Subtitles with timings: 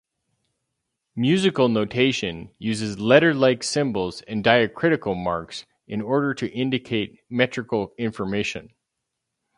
[1.15, 8.73] Musical notation uses letter-like symbols and diacritical marks in order to indicate metrical information.